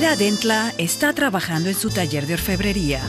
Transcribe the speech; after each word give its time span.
Dentla 0.00 0.74
está 0.76 1.12
trabajando 1.12 1.68
en 1.68 1.74
su 1.74 1.90
taller 1.90 2.26
de 2.26 2.34
orfebrería. 2.34 3.00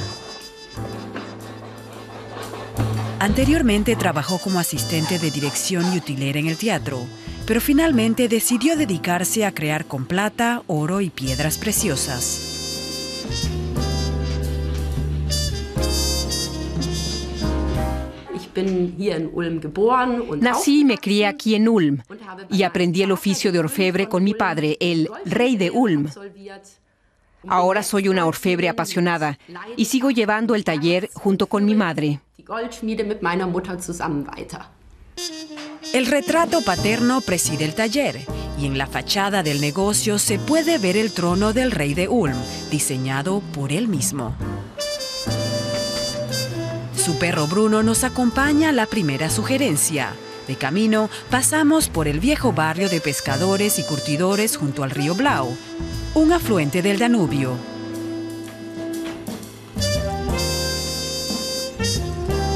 Anteriormente 3.17 3.95
trabajó 3.95 4.37
como 4.37 4.59
asistente 4.59 5.17
de 5.17 5.31
dirección 5.31 5.93
y 5.93 5.97
utilera 5.97 6.37
en 6.39 6.47
el 6.47 6.57
teatro, 6.57 7.07
pero 7.47 7.59
finalmente 7.59 8.27
decidió 8.27 8.75
dedicarse 8.75 9.45
a 9.45 9.53
crear 9.53 9.85
con 9.85 10.05
plata, 10.05 10.63
oro 10.67 11.01
y 11.01 11.09
piedras 11.09 11.57
preciosas. 11.57 12.51
Nací 20.39 20.81
y 20.81 20.85
me 20.85 20.97
crié 20.97 21.25
aquí 21.25 21.55
en 21.55 21.67
Ulm 21.67 21.97
y 22.49 22.63
aprendí 22.63 23.01
el 23.01 23.11
oficio 23.11 23.51
de 23.51 23.59
orfebre 23.59 24.07
con 24.07 24.23
mi 24.23 24.33
padre, 24.33 24.77
el 24.79 25.09
rey 25.25 25.55
de 25.55 25.71
Ulm. 25.71 26.07
Ahora 27.47 27.83
soy 27.83 28.07
una 28.07 28.25
orfebre 28.25 28.69
apasionada 28.69 29.39
y 29.75 29.85
sigo 29.85 30.11
llevando 30.11 30.55
el 30.55 30.63
taller 30.63 31.09
junto 31.13 31.47
con 31.47 31.65
mi 31.65 31.75
madre. 31.75 32.19
El 35.93 36.05
retrato 36.05 36.61
paterno 36.61 37.21
preside 37.21 37.65
el 37.65 37.75
taller 37.75 38.21
y 38.59 38.65
en 38.65 38.77
la 38.77 38.87
fachada 38.87 39.43
del 39.43 39.59
negocio 39.59 40.19
se 40.19 40.37
puede 40.37 40.77
ver 40.77 40.97
el 40.97 41.11
trono 41.13 41.53
del 41.53 41.71
rey 41.71 41.93
de 41.93 42.07
Ulm, 42.07 42.37
diseñado 42.69 43.41
por 43.53 43.71
él 43.71 43.87
mismo. 43.87 44.35
Su 46.95 47.17
perro 47.17 47.47
Bruno 47.47 47.81
nos 47.81 48.03
acompaña 48.03 48.69
a 48.69 48.73
la 48.73 48.85
primera 48.85 49.29
sugerencia. 49.29 50.13
De 50.47 50.55
camino, 50.55 51.09
pasamos 51.29 51.89
por 51.89 52.07
el 52.07 52.19
viejo 52.19 52.51
barrio 52.51 52.89
de 52.89 53.01
pescadores 53.01 53.79
y 53.79 53.83
curtidores 53.83 54.57
junto 54.57 54.83
al 54.83 54.91
río 54.91 55.15
Blau, 55.15 55.55
un 56.13 56.33
afluente 56.33 56.81
del 56.81 56.99
Danubio. 56.99 57.55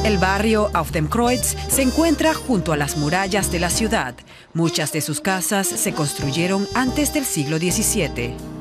El 0.04 0.18
barrio 0.18 0.70
Auf 0.74 0.92
dem 0.92 1.08
Kreuz 1.08 1.56
se 1.70 1.82
encuentra 1.82 2.34
junto 2.34 2.74
a 2.74 2.78
las 2.78 2.98
murallas 2.98 3.52
de 3.52 3.60
la 3.60 3.70
ciudad. 3.70 4.16
Muchas 4.54 4.92
de 4.92 5.02
sus 5.02 5.22
casas 5.22 5.68
se 5.68 5.94
construyeron 5.94 6.68
antes 6.76 7.14
del 7.14 7.26
siglo 7.26 7.58
XVII. 7.58 8.55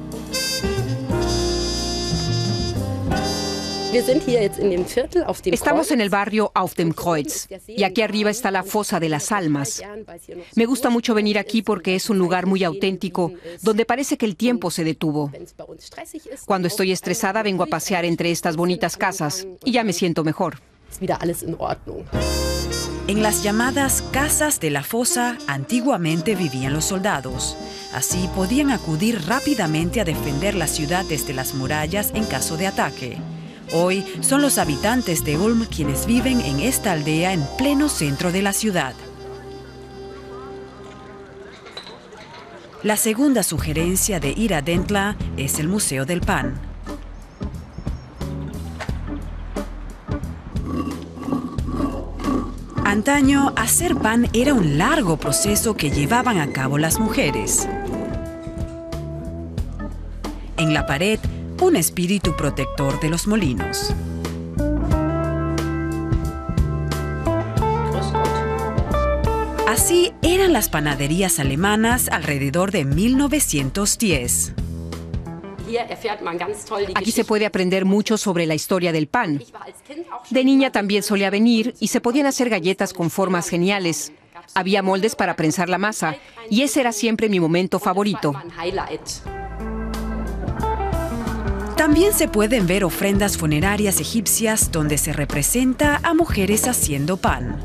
Estamos 5.45 5.91
en 5.93 6.01
el 6.01 6.11
barrio 6.11 6.51
Auf 6.53 6.75
dem 6.75 6.93
Kreuz 6.93 7.47
y 7.69 7.85
aquí 7.85 8.03
arriba 8.03 8.31
está 8.31 8.51
la 8.51 8.65
fosa 8.65 8.99
de 8.99 9.09
las 9.09 9.31
almas. 9.31 9.83
Me 10.57 10.67
gusta 10.67 10.91
mucho 10.91 11.15
venir 11.15 11.39
aquí 11.39 11.63
porque 11.63 11.95
es 11.95 12.11
un 12.11 12.19
lugar 12.19 12.47
muy 12.47 12.65
auténtico 12.65 13.33
donde 13.63 13.85
parece 13.85 14.17
que 14.19 14.27
el 14.27 14.35
tiempo 14.35 14.73
se 14.73 14.83
detuvo. 14.83 15.31
Cuando 16.45 16.67
estoy 16.67 16.91
estresada 16.91 17.45
vengo 17.45 17.63
a 17.63 17.67
pasear 17.67 18.05
entre 18.05 18.33
estas 18.33 18.57
bonitas 18.57 18.97
casas 18.97 19.47
y 19.65 19.71
ya 19.71 19.85
me 19.85 19.93
siento 19.93 20.25
mejor. 20.25 20.59
En 23.07 23.23
las 23.23 23.43
llamadas 23.45 24.03
casas 24.11 24.59
de 24.59 24.71
la 24.71 24.83
fosa 24.83 25.39
antiguamente 25.47 26.35
vivían 26.35 26.73
los 26.73 26.87
soldados. 26.87 27.57
Así 27.93 28.29
podían 28.35 28.73
acudir 28.73 29.21
rápidamente 29.27 30.01
a 30.01 30.05
defender 30.05 30.57
la 30.57 30.67
ciudad 30.67 31.05
desde 31.05 31.33
las 31.33 31.55
murallas 31.55 32.11
en 32.15 32.25
caso 32.25 32.57
de 32.57 32.67
ataque. 32.67 33.19
Hoy 33.73 34.05
son 34.21 34.43
los 34.43 34.59
habitantes 34.59 35.25
de 35.25 35.37
Ulm 35.37 35.67
quienes 35.67 36.07
viven 36.07 36.41
en 36.41 36.61
esta 36.61 36.93
aldea 36.93 37.33
en 37.33 37.45
pleno 37.59 37.89
centro 37.89 38.31
de 38.33 38.43
la 38.43 38.53
ciudad. 38.53 38.95
La 42.83 42.97
segunda 42.97 43.43
sugerencia 43.43 44.21
de 44.21 44.31
ir 44.37 44.53
a 44.53 44.61
Dentla 44.61 45.17
es 45.39 45.59
el 45.59 45.69
Museo 45.69 46.05
del 46.05 46.21
Pan. 46.21 46.61
Antaño, 52.85 53.53
hacer 53.57 53.97
pan 53.97 54.29
era 54.35 54.55
un 54.55 54.79
largo 54.79 55.17
proceso 55.17 55.75
que 55.75 55.91
llevaban 55.91 56.39
a 56.39 56.53
cabo 56.53 56.79
las 56.79 57.01
mujeres. 57.01 57.67
En 60.59 60.75
la 60.75 60.87
pared 60.87 61.19
un 61.61 61.77
espíritu 61.77 62.37
protector 62.37 63.01
de 63.01 63.11
los 63.11 63.27
molinos. 63.27 63.95
Así 69.69 70.13
eran 70.23 70.53
las 70.53 70.69
panaderías 70.69 71.41
alemanas 71.41 72.09
alrededor 72.09 72.71
de 72.71 72.85
1910. 72.85 74.55
Aquí 76.95 77.11
se 77.11 77.25
puede 77.25 77.47
aprender 77.47 77.85
mucho 77.85 78.17
sobre 78.17 78.47
la 78.47 78.55
historia 78.55 78.93
del 78.93 79.09
pan. 79.09 79.43
De 80.31 80.45
niña 80.45 80.71
también 80.71 81.03
solía 81.03 81.31
venir 81.31 81.75
y 81.81 81.89
se 81.89 82.01
podían 82.01 82.27
hacer 82.27 82.51
galletas 82.51 82.93
con 82.93 83.11
formas 83.11 83.49
geniales. 83.49 84.13
Había 84.55 84.83
moldes 84.83 85.17
para 85.17 85.37
prensar 85.37 85.69
la 85.69 85.79
masa 85.79 86.17
y 86.51 86.63
ese 86.63 86.81
era 86.81 86.93
siempre 86.93 87.29
mi 87.29 87.41
momento 87.41 87.79
favorito. 87.79 88.33
También 91.85 92.15
se 92.15 92.29
pueden 92.29 92.67
ver 92.67 92.83
ofrendas 92.83 93.37
funerarias 93.37 94.01
egipcias 94.01 94.73
donde 94.73 94.97
se 94.97 95.13
representa 95.13 96.01
a 96.03 96.15
mujeres 96.15 96.67
haciendo 96.67 97.19
pan. 97.19 97.63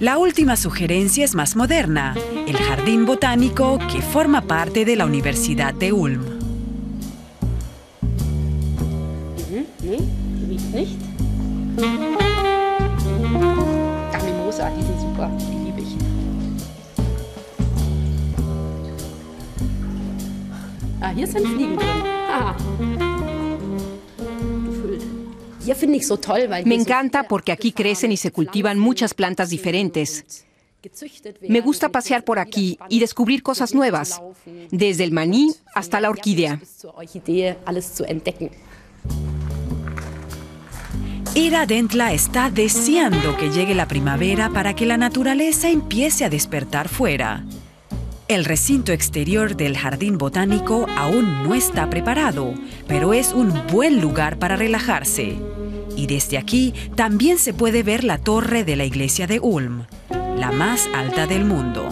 La 0.00 0.16
última 0.16 0.56
sugerencia 0.56 1.22
es 1.22 1.34
más 1.34 1.54
moderna, 1.54 2.14
el 2.46 2.56
jardín 2.56 3.04
botánico 3.04 3.78
que 3.92 4.00
forma 4.00 4.40
parte 4.40 4.86
de 4.86 4.96
la 4.96 5.04
Universidad 5.04 5.74
de 5.74 5.92
Ulm. 5.92 6.38
Hier 21.18 21.26
sind 21.26 21.46
Fliegen 21.46 21.76
drin. 21.76 21.88
Me 26.64 26.74
encanta 26.74 27.24
porque 27.24 27.52
aquí 27.52 27.72
crecen 27.72 28.12
y 28.12 28.16
se 28.16 28.30
cultivan 28.30 28.78
muchas 28.78 29.12
plantas 29.12 29.50
diferentes. 29.50 30.44
Me 31.46 31.60
gusta 31.60 31.90
pasear 31.90 32.24
por 32.24 32.38
aquí 32.38 32.78
y 32.88 33.00
descubrir 33.00 33.42
cosas 33.42 33.74
nuevas, 33.74 34.22
desde 34.70 35.04
el 35.04 35.12
maní 35.12 35.52
hasta 35.74 36.00
la 36.00 36.08
orquídea. 36.08 36.60
Ira 41.34 41.66
Dentla 41.66 42.14
está 42.14 42.50
deseando 42.50 43.36
que 43.36 43.50
llegue 43.50 43.74
la 43.74 43.86
primavera 43.86 44.50
para 44.50 44.74
que 44.74 44.86
la 44.86 44.96
naturaleza 44.96 45.68
empiece 45.68 46.24
a 46.24 46.30
despertar 46.30 46.88
fuera. 46.88 47.44
El 48.28 48.44
recinto 48.44 48.92
exterior 48.92 49.56
del 49.56 49.78
jardín 49.78 50.18
botánico 50.18 50.86
aún 50.98 51.42
no 51.44 51.54
está 51.54 51.88
preparado, 51.88 52.52
pero 52.86 53.14
es 53.14 53.32
un 53.32 53.54
buen 53.72 54.02
lugar 54.02 54.38
para 54.38 54.54
relajarse. 54.54 55.36
Y 55.96 56.06
desde 56.08 56.36
aquí 56.36 56.74
también 56.94 57.38
se 57.38 57.54
puede 57.54 57.82
ver 57.82 58.04
la 58.04 58.18
torre 58.18 58.64
de 58.64 58.76
la 58.76 58.84
iglesia 58.84 59.26
de 59.26 59.40
Ulm, 59.40 59.86
la 60.36 60.52
más 60.52 60.86
alta 60.94 61.26
del 61.26 61.46
mundo. 61.46 61.88